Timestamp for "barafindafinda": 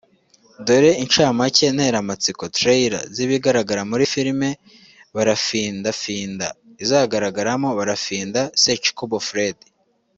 5.15-6.47